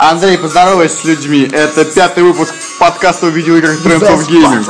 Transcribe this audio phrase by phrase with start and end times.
[0.00, 1.46] Андрей, поздоровайся с людьми.
[1.52, 4.64] Это пятый выпуск подкаста о видеоиграх Trends of Gaming.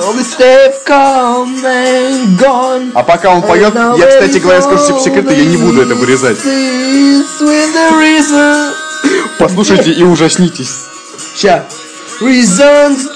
[2.94, 5.94] А пока он поет, я, кстати говоря, скажу себе по секрету, я не буду это
[5.94, 6.38] вырезать.
[9.38, 10.86] Послушайте и ужаснитесь.
[11.36, 11.64] Ща.
[12.20, 13.06] Reasons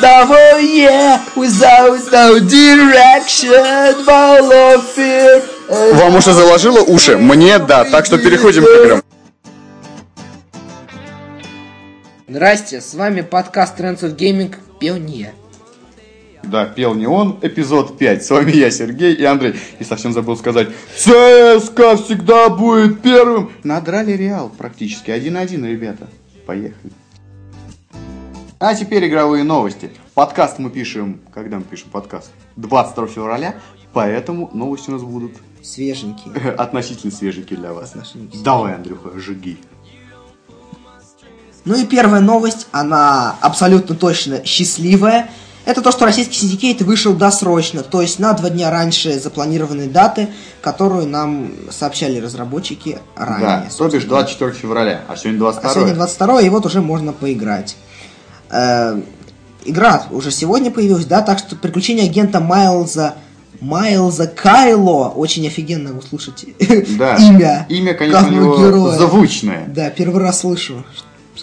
[0.00, 5.42] Double yeah, without no direction, full of fear.
[5.94, 7.16] Вам уже заложило уши?
[7.16, 9.02] Мне да, так что переходим к играм.
[12.32, 15.32] Здрасте, с вами подкаст Trends of Gaming Пионер.
[16.42, 18.24] Да, пел не он, эпизод 5.
[18.24, 19.54] С вами я, Сергей и Андрей.
[19.78, 23.52] И совсем забыл сказать, ЦСКА всегда будет первым.
[23.64, 25.10] Надрали Реал практически.
[25.10, 26.08] 1-1, ребята.
[26.46, 26.94] Поехали.
[28.58, 29.90] А теперь игровые новости.
[30.14, 32.30] Подкаст мы пишем, когда мы пишем подкаст?
[32.56, 33.56] 22 февраля,
[33.92, 36.32] поэтому новости у нас будут Свеженький.
[36.56, 37.90] относительно свеженькие для вас.
[37.94, 39.58] Относительно Давай, Андрюха, жги.
[41.64, 45.30] Ну и первая новость, она абсолютно точно счастливая.
[45.64, 50.28] Это то, что российский синдикейт вышел досрочно, то есть на два дня раньше запланированной даты,
[50.60, 53.68] которую нам сообщали разработчики ранее.
[53.68, 57.12] Да, то бишь 24 февраля, а сегодня 22 А сегодня 22 и вот уже можно
[57.12, 57.76] поиграть.
[58.50, 59.00] Э,
[59.64, 63.14] игра уже сегодня появилась, да, так что приключения агента Майлза
[63.60, 66.44] Майлза Кайло, очень офигенно услышать
[66.98, 67.14] Да.
[67.20, 67.66] имя.
[67.68, 68.98] Имя, конечно, него героя.
[68.98, 69.64] звучное.
[69.68, 70.84] Да, первый раз слышу,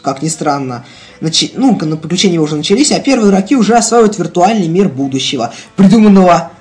[0.01, 0.85] как ни странно.
[1.21, 6.51] Начи- Ну, на приключения уже начались, а первые игроки уже осваивают виртуальный мир будущего, придуманного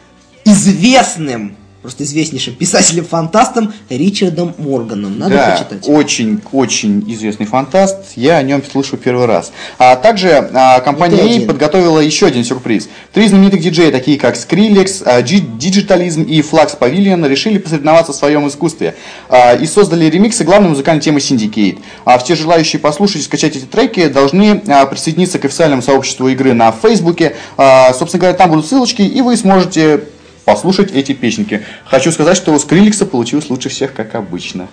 [0.44, 5.18] известным, просто известнейшим писателем-фантастом Ричардом Морганом.
[5.18, 5.88] Надо да, почитать.
[5.88, 7.98] очень-очень известный фантаст.
[8.16, 9.52] Я о нем слышу первый раз.
[9.78, 11.46] А также а, компания один.
[11.46, 12.88] подготовила еще один сюрприз.
[13.12, 18.48] Три знаменитых диджея, такие как Skrillex, а, Digitalism и Flux Pavilion, решили посоревноваться в своем
[18.48, 18.96] искусстве
[19.28, 21.78] а, и создали ремиксы главной музыкальной темы Syndicate.
[22.04, 26.54] А все желающие послушать и скачать эти треки должны а, присоединиться к официальному сообществу игры
[26.54, 27.36] на Фейсбуке.
[27.56, 30.00] А, собственно говоря, там будут ссылочки, и вы сможете
[30.48, 31.62] послушать эти песенки.
[31.84, 34.68] Хочу сказать, что у Скриликса получилось лучше всех, как обычно.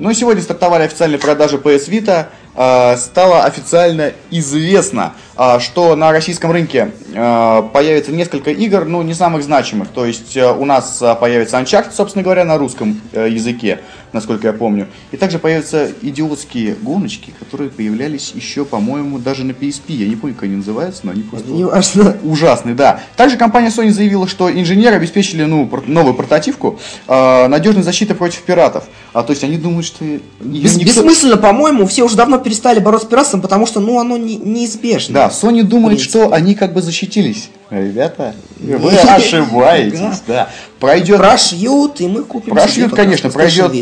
[0.00, 2.28] Ну и сегодня стартовали официальные продажи PS Vita.
[2.56, 9.12] Э, Стало официально известно, э, что на российском рынке э, появится несколько игр, ну не
[9.12, 9.88] самых значимых.
[9.88, 13.80] То есть у нас появится Uncharted, собственно говоря, на русском э, языке,
[14.14, 14.88] насколько я помню.
[15.12, 19.92] И также появятся идиотские гоночки, которые появлялись еще, по-моему, даже на PSP.
[19.92, 21.50] Я не помню, как они называются, но они просто...
[21.50, 22.16] Не важно.
[22.22, 23.00] Ужасный, да.
[23.16, 28.84] Также компания Sony заявила, что инженеры обеспечили ну, новую портативку надежной защитой против пиратов.
[29.12, 33.06] А то есть они думают, что Бес- никто- Бессмысленно, по-моему, все уже давно перестали бороться
[33.06, 35.14] с пиратством, потому что, ну, оно не- неизбежно.
[35.14, 37.48] Да, Sony думает, что они как бы защитились.
[37.70, 40.48] Ребята, вы ошибаетесь, да.
[40.78, 42.52] Пройдет, Прошьют, и мы купим.
[42.52, 43.72] прошьют, конечно, пройдет,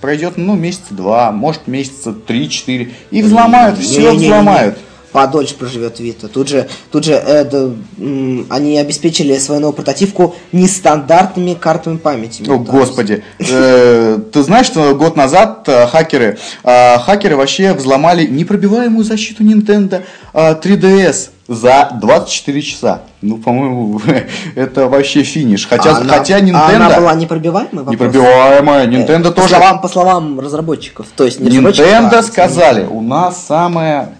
[0.00, 2.90] пройдет, ну, месяца два, может, месяца три-четыре.
[3.10, 4.78] И взломают, все взломают.
[5.16, 6.28] Подольше проживет Вита.
[6.28, 12.42] Тут же, тут же э, да, м, они обеспечили свою новую портативку нестандартными картами памяти.
[12.42, 13.24] О, Да, господи.
[13.38, 20.02] Э, Ты знаешь, что год назад э, хакеры, э, хакеры вообще взломали непробиваемую защиту Nintendo
[20.34, 23.00] э, 3DS за 24 часа.
[23.22, 24.02] Ну, по-моему,
[24.54, 25.66] это вообще финиш.
[25.66, 26.76] Хотя, она- хотя Nintendo...
[26.76, 27.84] она была непробиваемой?
[27.84, 27.92] вопрос?
[27.94, 28.86] Непробиваемая.
[28.86, 29.48] Nintendo Э, по тоже...
[29.54, 31.06] Словам, по словам разработчиков.
[31.16, 34.10] То есть не Nintendo а сказали, у нас самая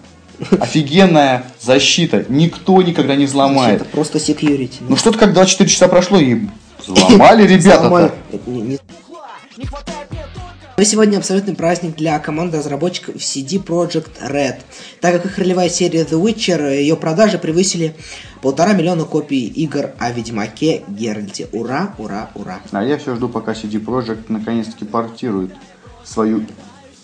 [0.60, 2.24] офигенная защита.
[2.28, 3.86] Никто никогда не Это взломает.
[3.88, 4.74] просто security.
[4.80, 6.42] Ну что-то как 24 часа прошло и
[6.86, 8.14] взломали ребята-то.
[8.32, 8.78] Это не-
[10.78, 14.56] Но сегодня абсолютный праздник для команды разработчиков CD Projekt Red.
[15.00, 17.96] Так как их ролевая серия The Witcher, ее продажи превысили
[18.42, 21.48] полтора миллиона копий игр о Ведьмаке Геральте.
[21.52, 22.60] Ура, ура, ура.
[22.72, 25.52] А я все жду, пока CD Projekt наконец-таки портирует
[26.04, 26.44] свою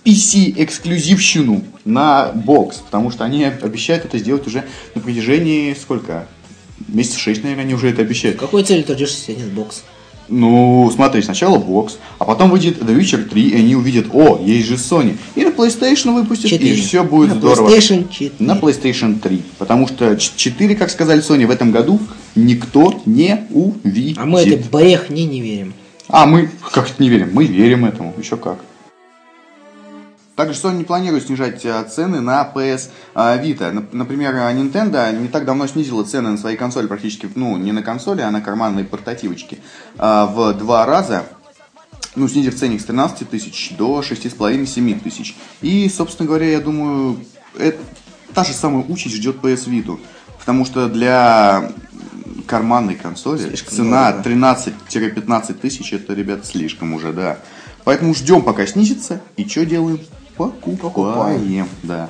[0.05, 4.65] PC-эксклюзивщину на бокс, потому что они обещают это сделать уже
[4.95, 6.27] на протяжении сколько?
[6.89, 8.39] Месяцев 6, наверное, они уже это обещают.
[8.39, 9.83] Какой целью ты держишься сегодня с бокс?
[10.29, 14.67] Ну, смотри, сначала бокс, а потом выйдет The Witcher 3, и они увидят, о, есть
[14.67, 15.17] же Sony.
[15.35, 16.75] И на PlayStation выпустят, и Четыре.
[16.77, 17.69] все будет На здорово.
[17.69, 18.33] PlayStation 4.
[18.39, 19.43] На PlayStation 3.
[19.59, 22.01] Потому что 4, как сказали Sony, в этом году
[22.35, 24.17] никто не увидит.
[24.19, 25.75] А мы этой брехне не верим.
[26.09, 27.31] А, мы как это не верим?
[27.33, 28.59] Мы верим этому, еще как.
[30.43, 33.73] Также Sony не планирует снижать а, цены на PS а, Vita.
[33.73, 37.71] Нап- Например, а, Nintendo не так давно снизила цены на свои консоли практически, ну, не
[37.71, 39.61] на консоли, а на карманные портативочки
[39.97, 41.27] в два раза.
[42.17, 45.37] Ну, снизив ценник с 13 тысяч до 6,5-7 тысяч.
[45.61, 47.21] И, собственно говоря, я думаю,
[47.57, 47.79] это,
[48.35, 49.97] та же самая участь ждет PS Vita.
[50.41, 51.71] Потому что для
[52.49, 54.57] карманной консоли Слишком цена дорого.
[54.91, 57.39] 13-15 тысяч, это, ребят, слишком уже, да.
[57.85, 60.01] Поэтому ждем, пока снизится, и что делаем?
[60.37, 60.77] Покупаем.
[60.79, 61.69] Покупаем.
[61.83, 62.09] Да.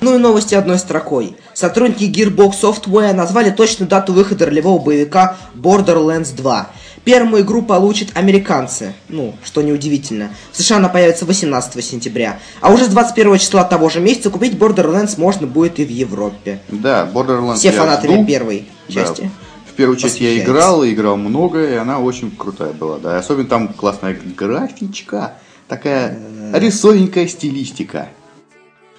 [0.00, 1.36] Ну и новости одной строкой.
[1.52, 6.70] Сотрудники Gearbox Software назвали точную дату выхода ролевого боевика Borderlands 2.
[7.04, 10.30] Первую игру получат американцы, ну, что неудивительно.
[10.52, 12.38] В США она появится 18 сентября.
[12.60, 16.60] А уже с 21 числа того же месяца купить Borderlands можно будет и в Европе.
[16.68, 18.24] Да, Borderlands Все фанаты жду.
[18.24, 18.94] первой Да.
[18.94, 19.30] части.
[19.70, 23.16] В первую часть я играл, и играл много, и она очень крутая была, да.
[23.16, 25.34] И Особенно там классная графичка,
[25.70, 26.18] такая
[26.52, 28.08] рисовенькая стилистика.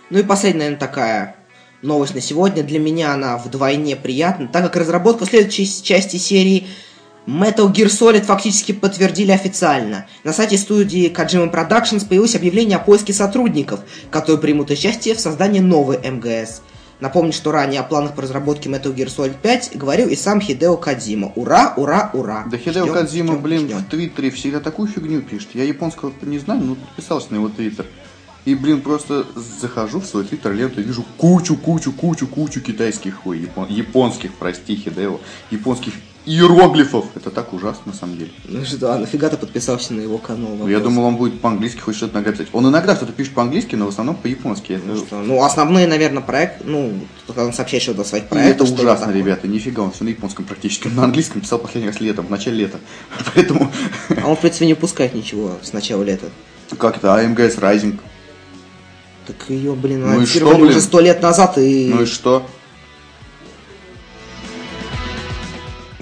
[0.09, 1.35] Ну и последняя, наверное, такая
[1.81, 2.63] новость на сегодня.
[2.63, 6.67] Для меня она вдвойне приятна, так как разработку следующей части серии
[7.27, 10.07] Metal Gear Solid фактически подтвердили официально.
[10.23, 15.59] На сайте студии Kojima Productions появилось объявление о поиске сотрудников, которые примут участие в создании
[15.59, 16.61] новой МГС.
[17.01, 20.77] Напомню, что ранее о планах по разработке Metal Gear Solid 5 говорил и сам Хидео
[20.77, 21.31] Кадзима.
[21.35, 22.45] Ура, ура, ура!
[22.49, 23.77] Да Хидео Ждем, Кадзима, ждем, блин, ждем.
[23.79, 25.49] в Твиттере всегда такую фигню пишет.
[25.55, 27.87] Я японского не знаю, но подписался на его Твиттер.
[28.45, 33.25] И, блин, просто захожу в свой Твиттер ленту и вижу кучу, кучу, кучу, кучу китайских,
[33.25, 35.19] ой, япон- японских, прости, Хидео,
[35.49, 35.93] японских
[36.25, 37.05] иероглифов.
[37.15, 38.31] Это так ужасно, на самом деле.
[38.45, 40.55] Ну что, а нафига ты подписался на его канал?
[40.57, 40.93] Ну, Я Вопрос.
[40.93, 42.47] думал, он будет по-английски хоть что-то нагадать.
[42.53, 44.73] Он иногда что-то пишет по-английски, но в основном по-японски.
[44.73, 46.93] Это- Ну, что, ну, основные, наверное, проект, ну,
[47.35, 48.67] он сообщает что-то о своих И проектах.
[48.69, 49.21] это ужасно, такое.
[49.21, 50.87] ребята, нифига, он все на японском практически.
[50.87, 52.79] На английском писал последний раз летом, в начале лета.
[53.35, 53.71] Поэтому,
[54.21, 56.27] А он, в принципе, не пускает ничего с начала лета.
[56.77, 57.97] как это, AMGS Rising.
[59.27, 60.67] Так ее, блин, Ну и что, блин?
[60.69, 61.91] уже сто лет назад и...
[61.93, 62.45] Ну и что?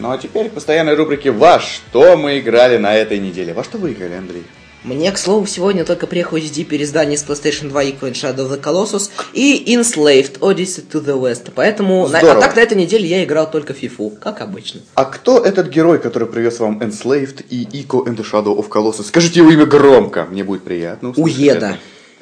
[0.09, 3.91] Ну а теперь постоянной рубрики «Во что мы играли на этой неделе?» Во что вы
[3.91, 4.41] играли, Андрей?
[4.83, 8.59] Мне, к слову, сегодня только приехал HD переиздание с PlayStation 2 Equine Shadow of the
[8.59, 11.51] Colossus и Enslaved Odyssey to the West.
[11.53, 14.81] Поэтому, на- а так на этой неделе я играл только в FIFA, как обычно.
[14.95, 19.03] А кто этот герой, который привез вам Enslaved и Eco and the Shadow of Colossus?
[19.09, 21.53] Скажите его имя громко, мне будет приятно Уеда.
[21.53, 21.77] это.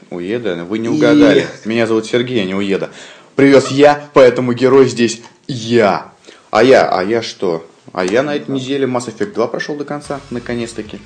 [0.09, 0.65] Уеда?
[0.65, 1.47] Вы не И- угадали.
[1.63, 2.89] Меня зовут Сергей, а не Уеда.
[3.37, 6.11] Привез я, поэтому герой здесь я.
[6.51, 7.65] А я, а я что?
[7.93, 10.99] А я на этой неделе Mass Effect 2 прошел до конца, наконец-таки.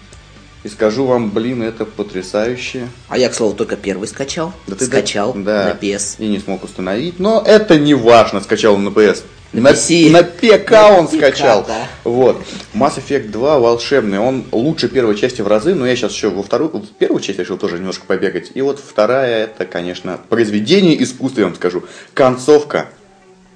[0.63, 2.88] И скажу вам, блин, это потрясающе.
[3.10, 4.54] А я, к слову, только первый скачал.
[4.68, 6.18] Да ты скачал да, на PS.
[6.19, 7.19] И не смог установить.
[7.19, 9.24] Но это не важно, скачал он на PS.
[9.54, 10.12] На PC.
[10.12, 11.66] на ПК На он ПК, скачал.
[11.68, 11.88] да.
[12.04, 12.38] Вот.
[12.75, 14.19] Mass Effect 2 волшебный.
[14.19, 17.39] Он лучше первой части в разы, но я сейчас еще во вторую, в первую часть
[17.39, 18.51] решил тоже немножко побегать.
[18.54, 21.84] И вот вторая, это, конечно, произведение искусства, я вам скажу.
[22.13, 22.88] Концовка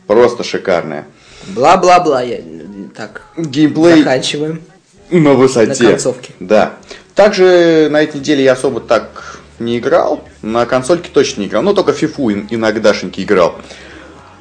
[0.08, 1.06] просто шикарная.
[1.50, 2.24] Бла-бла-бла.
[2.24, 2.40] Я...
[2.96, 4.62] Так, Геймплей заканчиваем.
[5.10, 5.84] на высоте.
[5.84, 6.34] На концовке.
[6.40, 6.74] Да.
[7.14, 10.24] Также на этой неделе я особо так не играл.
[10.42, 11.64] На консольке точно не играл.
[11.64, 13.56] Ну, только фифу ин- иногдашеньки играл.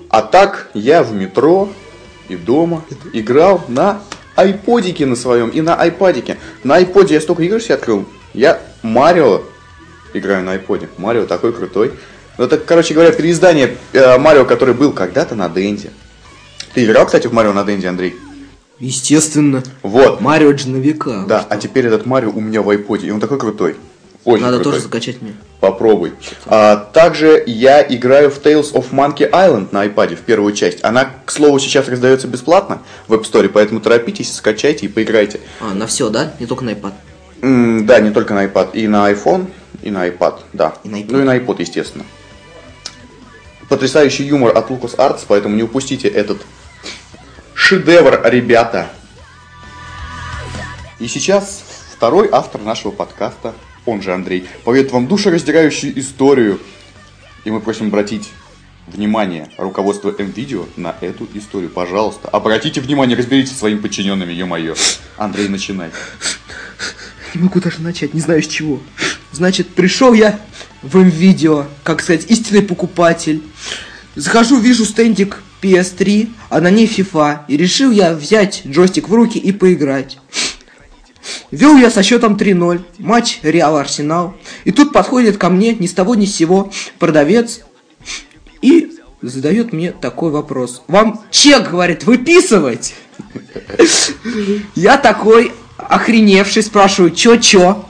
[0.09, 1.69] А так я в метро
[2.29, 4.01] и дома играл на
[4.37, 6.39] айподике на своем и на айпадике.
[6.63, 8.07] На айподе я столько игр себе открыл.
[8.33, 9.43] Я Марио
[10.13, 10.89] играю на айподе.
[10.99, 11.93] Марио такой крутой.
[12.39, 15.91] Ну, это, короче говоря, переиздание э, Марио, который был когда-то на Денде.
[16.75, 18.17] Ты играл, кстати, в Марио на Денде, Андрей?
[18.81, 19.63] Естественно.
[19.83, 20.21] Вот.
[20.21, 21.25] Марио же на века.
[21.29, 23.77] Да, а теперь этот Марио у меня в айподе, и он такой крутой.
[24.25, 24.73] Очень Надо крутой.
[24.73, 25.35] тоже закачать мне.
[25.61, 26.13] Попробуй.
[26.47, 30.83] А, также я играю в Tales of Monkey Island на iPad в первую часть.
[30.83, 35.41] Она, к слову, сейчас раздается бесплатно в App Store, поэтому торопитесь, скачайте и поиграйте.
[35.61, 36.33] А, на все, да?
[36.41, 36.93] Не только на iPad.
[37.43, 39.47] М, да, не только на iPad, и на iPhone,
[39.83, 40.75] и на iPad, да.
[40.85, 41.07] И на iPod.
[41.11, 42.05] Ну и на iPod, естественно.
[43.69, 46.39] Потрясающий юмор от LucasArts, поэтому не упустите этот
[47.55, 48.91] шедевр, ребята.
[50.99, 53.55] И сейчас второй автор нашего подкаста,
[53.87, 56.61] он же Андрей, поведает вам душераздирающую историю.
[57.45, 58.31] И мы просим обратить
[58.87, 61.71] внимание руководства МВидео на эту историю.
[61.71, 64.75] Пожалуйста, обратите внимание, разберитесь со своими подчиненными, ё-моё.
[65.17, 65.91] Андрей, начинай.
[67.35, 68.81] Не могу даже начать, не знаю с чего.
[69.33, 70.39] Значит, пришел я
[70.83, 73.43] в видео, как сказать, истинный покупатель.
[74.15, 77.41] Захожу, вижу стендик PS3, а на ней FIFA.
[77.49, 80.19] И решил я взять джойстик в руки и поиграть.
[81.51, 82.83] Вел я со счетом 3-0.
[82.99, 84.37] Матч Реал Арсенал.
[84.65, 87.63] И тут подходит ко мне ни с того ни с сего продавец
[88.61, 88.93] и
[89.23, 90.83] задает мне такой вопрос.
[90.87, 92.95] Вам чек, говорит, выписывать?
[94.75, 97.85] Я такой охреневший спрашиваю, чё-чё?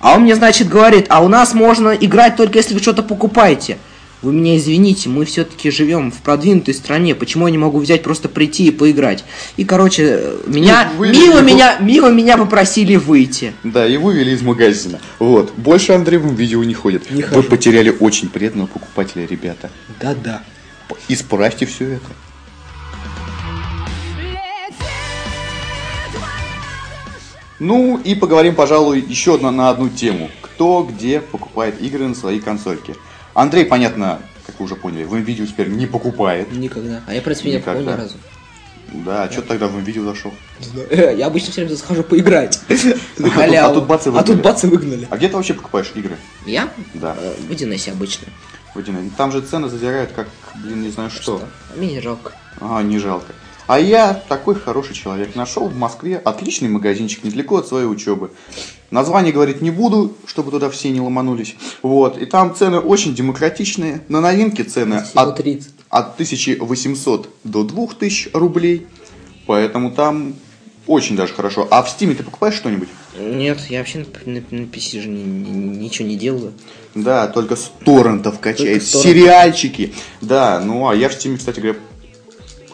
[0.00, 3.78] А он мне, значит, говорит, а у нас можно играть только если вы что-то покупаете.
[4.22, 7.16] Вы меня извините, мы все-таки живем в продвинутой стране.
[7.16, 9.24] Почему я не могу взять просто прийти и поиграть?
[9.56, 13.52] И, короче, меня, вы- мило вы- меня, мило меня попросили выйти.
[13.64, 15.00] Да, и вывели из магазина.
[15.18, 15.52] Вот.
[15.56, 17.10] Больше Андрей в видео не ходит.
[17.10, 17.42] Не Вы хожу.
[17.48, 19.70] потеряли очень преданного покупателя, ребята.
[20.00, 20.44] Да-да.
[21.08, 22.06] Исправьте все это.
[27.58, 30.30] Ну и поговорим, пожалуй, еще на, на одну тему.
[30.40, 32.94] Кто где покупает игры на свои консольки.
[33.34, 36.52] Андрей, понятно, как вы уже поняли, в видео теперь не покупает.
[36.52, 37.00] Никогда.
[37.06, 38.14] А я, в принципе, не покупал ни разу.
[38.92, 40.34] Да, а что тогда в видео зашел?
[40.92, 42.60] Я обычно все время захожу поиграть.
[43.18, 44.26] А тут бац и А выгнали.
[44.26, 45.08] тут бац и выгнали.
[45.10, 46.16] А где ты вообще покупаешь игры?
[46.44, 46.68] Я?
[46.94, 47.16] Да.
[47.18, 48.26] Э, В 1С обычно.
[48.74, 49.10] Водяной?
[49.16, 51.42] Там же цены задирают, как, блин, не знаю что.
[51.72, 52.32] А Мне не жалко.
[52.60, 53.32] А, не жалко.
[53.72, 55.34] А я такой хороший человек.
[55.34, 58.30] Нашел в Москве отличный магазинчик недалеко от своей учебы.
[58.90, 61.56] Название говорить не буду, чтобы туда все не ломанулись.
[61.80, 62.18] Вот.
[62.20, 64.02] И там цены очень демократичные.
[64.08, 65.70] На новинки цены от, 30.
[65.88, 68.86] от 1800 до 2000 рублей.
[69.46, 70.34] Поэтому там
[70.86, 71.66] очень даже хорошо.
[71.70, 72.90] А в Стиме ты покупаешь что-нибудь?
[73.18, 76.52] Нет, я вообще на, на- на PC же ни- ни- ничего не делаю.
[76.94, 79.02] Да, только с торрентов качает, Только с торрентов.
[79.22, 79.94] сериальчики.
[80.20, 81.78] Да, ну а я в Steam, кстати говоря,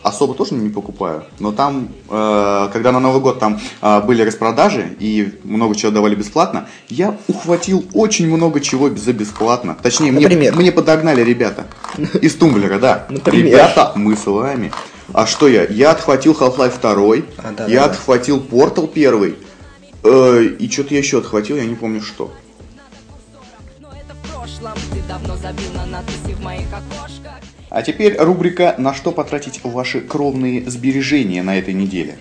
[0.02, 1.24] особо тоже не покупаю.
[1.38, 6.14] Но там, э, когда на Новый год там э, были распродажи и много чего давали
[6.14, 9.76] бесплатно, я ухватил очень много чего за бесплатно.
[9.82, 10.54] Точнее, мне, Например?
[10.56, 11.66] мне подогнали ребята
[12.22, 13.06] из Тумблера, да.
[13.08, 13.46] Например?
[13.46, 14.72] Ребята, мы с вами.
[15.12, 15.64] А что я?
[15.64, 16.92] Я отхватил Half-Life 2,
[17.38, 17.92] А, да, я да, да.
[17.92, 19.36] отхватил Portal 1,
[20.04, 22.32] э, и что-то я еще отхватил, я не помню что.
[24.92, 30.00] Ты давно забил на надписи в моих окошках А теперь рубрика «На что потратить ваши
[30.00, 32.18] кровные сбережения на этой неделе?».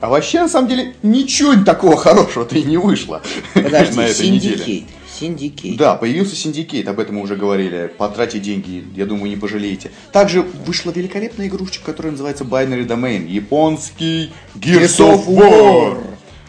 [0.00, 3.22] А вообще, на самом деле, ничего такого хорошего-то и не вышло
[3.54, 4.56] Подожди, на этой неделе.
[4.58, 4.84] Syndicate.
[5.18, 5.76] Syndicate.
[5.78, 7.90] Да, появился Syndicate, об этом мы уже говорили.
[7.96, 9.90] Потратьте деньги, я думаю, не пожалеете.
[10.12, 13.26] Также вышла великолепная игрушечка, которая называется Binary Domain.
[13.26, 16.04] Японский Gears of War.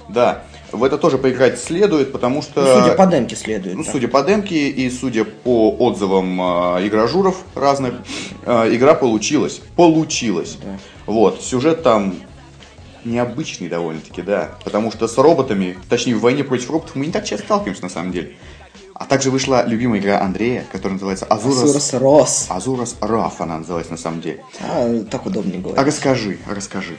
[0.10, 2.62] Да, в это тоже поиграть следует, потому что...
[2.62, 3.75] Ну, судя по демке следует.
[3.75, 3.91] Ну, так.
[3.91, 7.95] судя по демке и судя по отзывам э, игражуров разных,
[8.45, 9.62] э, игра получилась.
[9.75, 10.57] Получилась.
[11.05, 12.15] Вот, сюжет там
[13.05, 14.51] необычный довольно-таки, да.
[14.63, 17.89] Потому что с роботами, точнее, в войне против роботов мы не так часто сталкиваемся на
[17.89, 18.33] самом деле.
[18.93, 21.59] А также вышла любимая игра Андрея, которая называется Азурас...
[21.59, 22.45] Сурос Рос.
[22.50, 24.43] Азурас Раф она называется на самом деле.
[24.59, 25.86] А, так удобнее А говорить.
[25.86, 26.97] расскажи, расскажи.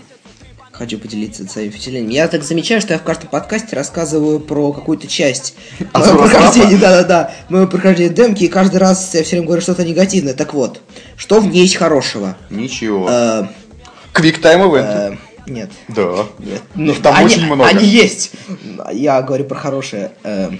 [0.78, 2.10] Хочу поделиться своим впечатлением.
[2.10, 5.56] Я так замечаю, что я в каждом подкасте рассказываю про какую-то часть
[5.92, 6.76] А моего про прохождения.
[6.76, 7.32] Да-да-да.
[7.48, 10.34] Моего прохождения демки, и каждый раз я все время говорю что-то негативное.
[10.34, 10.80] Так вот,
[11.16, 12.36] что в ней есть хорошего?
[12.48, 13.08] Ничего.
[13.10, 13.46] Э,
[14.12, 15.16] Квиктайм э,
[15.48, 15.70] Нет.
[15.88, 16.26] Да.
[16.38, 16.62] Нет.
[16.76, 17.66] Ну, там они, очень много.
[17.66, 18.30] Они есть.
[18.92, 20.12] Я говорю про хорошее.
[20.22, 20.50] Э.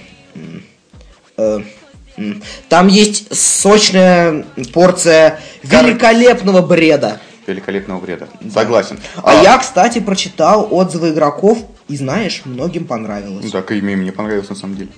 [2.67, 7.21] Там есть сочная порция великолепного бреда.
[7.49, 8.27] Великолепного вреда.
[8.53, 8.99] Согласен.
[9.23, 13.45] А, я, кстати, прочитал отзывы игроков, и знаешь, многим понравилось.
[13.45, 14.89] Ну, Так, и мне понравилось на самом деле.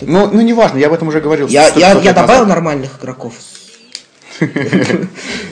[0.00, 1.46] Ну, ну неважно, я об этом уже говорил.
[1.48, 2.48] Я, я, я добавил назад.
[2.48, 3.34] нормальных игроков.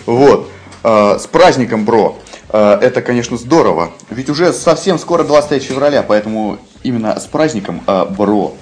[0.06, 0.50] Вот.
[0.82, 2.18] Э, С праздником, бро.
[2.48, 3.92] Э, Это, конечно, здорово.
[4.10, 8.54] Ведь уже совсем скоро 23 февраля, поэтому именно с праздником, э, бро.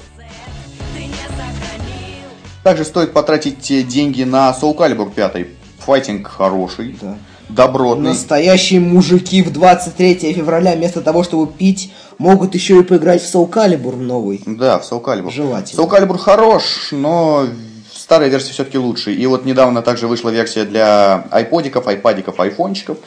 [2.63, 5.47] Также стоит потратить деньги на Soul Calibur 5.
[5.79, 7.17] Файтинг хороший, Да.
[7.55, 8.11] Добротный.
[8.11, 13.49] Настоящие мужики в 23 февраля вместо того, чтобы пить, могут еще и поиграть в Soul
[13.51, 14.43] Calibur новый.
[14.47, 15.31] Да, в Soul Calibur.
[15.31, 15.81] Желательно.
[15.81, 17.47] Soul Calibur хорош, но
[17.95, 19.13] старая версия все-таки лучше.
[19.15, 22.99] И вот недавно также вышла версия для айподиков, айпадиков, айфончиков.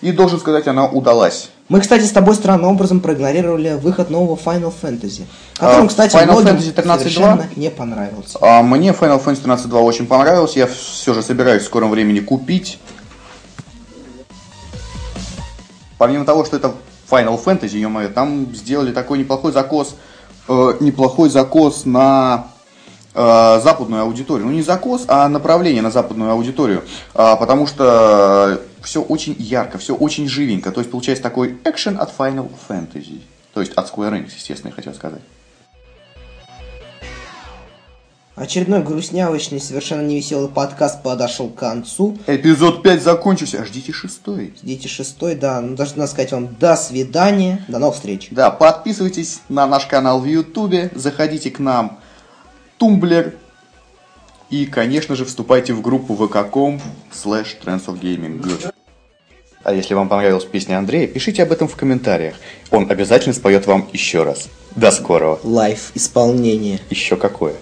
[0.00, 1.50] И должен сказать, она удалась.
[1.68, 5.22] Мы, кстати, с тобой странным образом проигнорировали выход нового Final Fantasy.
[5.56, 6.98] Которым, А, кстати, Final Fantasy 13.2?
[6.98, 8.36] совершенно не понравился.
[8.40, 10.58] А мне Final Fantasy 13.2 очень понравился.
[10.58, 12.80] Я все же собираюсь в скором времени купить.
[16.02, 16.72] Помимо того, что это
[17.08, 19.94] Final Fantasy, ё там сделали такой неплохой закос,
[20.48, 22.48] э, неплохой закос на
[23.14, 24.48] э, западную аудиторию.
[24.48, 26.82] Ну не закос, а направление на западную аудиторию.
[27.14, 30.72] А, потому что все очень ярко, все очень живенько.
[30.72, 33.20] То есть получается такой экшен от Final Fantasy.
[33.54, 35.22] То есть от Square Enix, естественно, я хотел сказать.
[38.34, 42.16] Очередной грустнявочный, совершенно невеселый подкаст подошел к концу.
[42.26, 44.54] Эпизод 5 закончился, ждите шестой.
[44.56, 45.60] Ждите шестой, да.
[45.60, 48.28] Ну, должна сказать вам до свидания, до новых встреч.
[48.30, 51.98] Да, подписывайтесь на наш канал в Ютубе, заходите к нам
[52.78, 53.34] Тумблер
[54.48, 56.80] и, конечно же, вступайте в группу vk.com
[57.12, 58.72] slash Trends of Gaming.
[59.62, 62.36] А если вам понравилась песня Андрея, пишите об этом в комментариях.
[62.70, 64.48] Он обязательно споет вам еще раз.
[64.74, 65.38] До скорого.
[65.44, 66.80] Live исполнение.
[66.88, 67.54] Еще какое.